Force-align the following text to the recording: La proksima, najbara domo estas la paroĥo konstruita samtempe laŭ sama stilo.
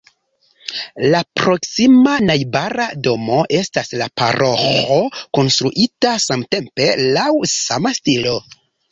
La 1.13 1.19
proksima, 1.39 2.13
najbara 2.29 2.87
domo 3.07 3.35
estas 3.57 3.91
la 4.01 4.07
paroĥo 4.21 4.95
konstruita 5.39 6.15
samtempe 6.25 6.87
laŭ 7.19 7.27
sama 7.53 7.93
stilo. 7.99 8.33